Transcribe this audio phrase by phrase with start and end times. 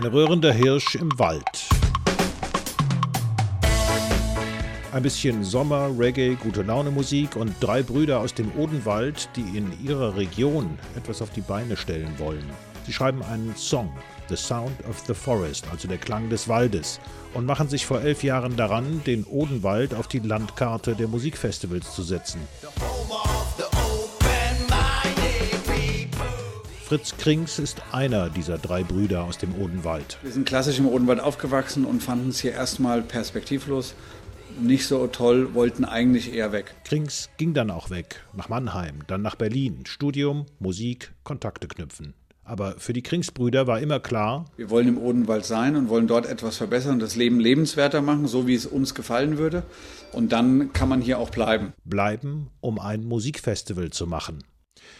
[0.00, 1.68] Ein rührender Hirsch im Wald.
[4.92, 9.70] Ein bisschen Sommer, Reggae, gute Laune Musik und drei Brüder aus dem Odenwald, die in
[9.84, 12.48] ihrer Region etwas auf die Beine stellen wollen.
[12.86, 13.92] Sie schreiben einen Song,
[14.30, 16.98] The Sound of the Forest, also der Klang des Waldes,
[17.34, 22.02] und machen sich vor elf Jahren daran, den Odenwald auf die Landkarte der Musikfestivals zu
[22.02, 22.40] setzen.
[26.90, 30.18] Fritz Krings ist einer dieser drei Brüder aus dem Odenwald.
[30.22, 33.94] Wir sind klassisch im Odenwald aufgewachsen und fanden es hier erstmal perspektivlos.
[34.60, 36.74] Nicht so toll, wollten eigentlich eher weg.
[36.82, 39.84] Krings ging dann auch weg, nach Mannheim, dann nach Berlin.
[39.86, 42.14] Studium, Musik, Kontakte knüpfen.
[42.42, 46.26] Aber für die Kringsbrüder war immer klar, wir wollen im Odenwald sein und wollen dort
[46.26, 49.62] etwas verbessern, das Leben lebenswerter machen, so wie es uns gefallen würde.
[50.10, 51.72] Und dann kann man hier auch bleiben.
[51.84, 54.42] Bleiben, um ein Musikfestival zu machen.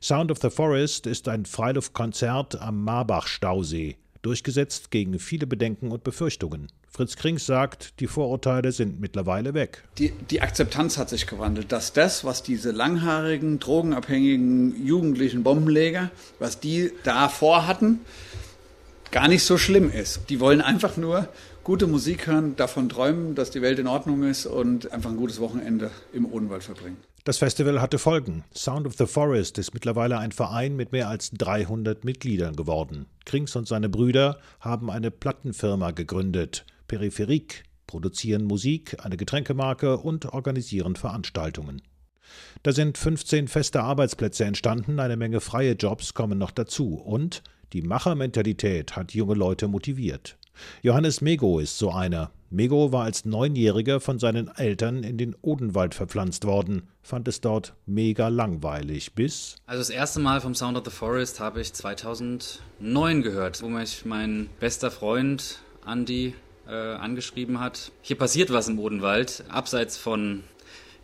[0.00, 6.68] Sound of the Forest ist ein Freiluftkonzert am Marbach-Stausee, durchgesetzt gegen viele Bedenken und Befürchtungen.
[6.88, 9.82] Fritz Krings sagt, die Vorurteile sind mittlerweile weg.
[9.96, 16.60] Die, die, Akzeptanz hat sich gewandelt, dass das, was diese langhaarigen, drogenabhängigen, jugendlichen Bombenleger, was
[16.60, 18.00] die da vorhatten,
[19.12, 20.28] gar nicht so schlimm ist.
[20.30, 21.28] Die wollen einfach nur
[21.62, 25.38] gute Musik hören, davon träumen, dass die Welt in Ordnung ist und einfach ein gutes
[25.38, 26.96] Wochenende im Odenwald verbringen.
[27.24, 28.42] Das Festival hatte Folgen.
[28.52, 33.06] Sound of the Forest ist mittlerweile ein Verein mit mehr als 300 Mitgliedern geworden.
[33.24, 40.96] Krings und seine Brüder haben eine Plattenfirma gegründet, Peripherik, produzieren Musik, eine Getränkemarke und organisieren
[40.96, 41.82] Veranstaltungen.
[42.62, 47.42] Da sind 15 feste Arbeitsplätze entstanden, eine Menge freie Jobs kommen noch dazu und
[47.72, 50.36] die Machermentalität hat junge Leute motiviert.
[50.82, 52.30] Johannes Mego ist so einer.
[52.50, 57.74] Mego war als Neunjähriger von seinen Eltern in den Odenwald verpflanzt worden, fand es dort
[57.86, 59.56] mega langweilig, bis.
[59.64, 64.04] Also das erste Mal vom Sound of the Forest habe ich 2009 gehört, wo mich
[64.04, 66.34] mein bester Freund Andy
[66.68, 67.90] äh, angeschrieben hat.
[68.02, 70.44] Hier passiert was im Odenwald, abseits von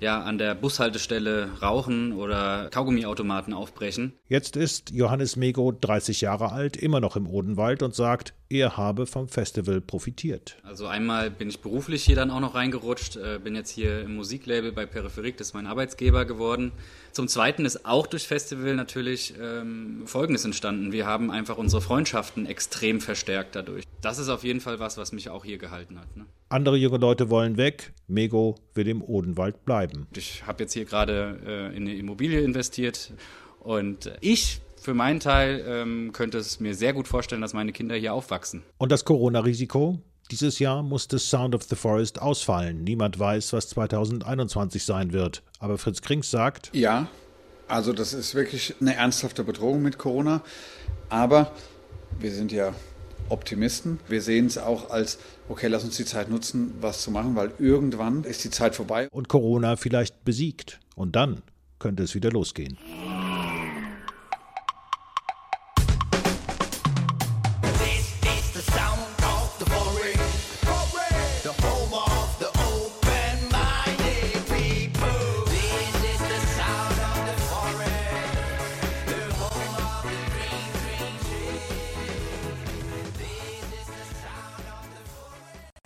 [0.00, 4.12] ja, an der Bushaltestelle rauchen oder Kaugummiautomaten aufbrechen.
[4.28, 9.06] Jetzt ist Johannes Mego 30 Jahre alt, immer noch im Odenwald und sagt, er habe
[9.06, 10.56] vom Festival profitiert.
[10.62, 14.16] Also einmal bin ich beruflich hier dann auch noch reingerutscht, äh, bin jetzt hier im
[14.16, 16.72] Musiklabel bei Peripherik, das ist mein Arbeitsgeber geworden.
[17.12, 20.92] Zum Zweiten ist auch durch Festival natürlich ähm, Folgendes entstanden.
[20.92, 23.84] Wir haben einfach unsere Freundschaften extrem verstärkt dadurch.
[24.00, 26.16] Das ist auf jeden Fall was, was mich auch hier gehalten hat.
[26.16, 26.26] Ne?
[26.48, 30.06] Andere junge Leute wollen weg, Mego will im Odenwald bleiben.
[30.14, 33.12] Ich habe jetzt hier gerade äh, in eine Immobilie investiert
[33.60, 37.96] und ich für meinen Teil ähm, könnte es mir sehr gut vorstellen, dass meine Kinder
[37.96, 38.62] hier aufwachsen.
[38.78, 39.98] Und das Corona-Risiko?
[40.30, 42.82] Dieses Jahr musste Sound of the Forest ausfallen.
[42.82, 45.42] Niemand weiß, was 2021 sein wird.
[45.60, 47.08] Aber Fritz Krings sagt: Ja,
[47.68, 50.42] also das ist wirklich eine ernsthafte Bedrohung mit Corona.
[51.08, 51.52] Aber
[52.18, 52.74] wir sind ja
[53.28, 53.98] Optimisten.
[54.08, 57.52] Wir sehen es auch als, okay, lass uns die Zeit nutzen, was zu machen, weil
[57.58, 59.08] irgendwann ist die Zeit vorbei.
[59.10, 60.80] Und Corona vielleicht besiegt.
[60.94, 61.42] Und dann
[61.78, 62.78] könnte es wieder losgehen.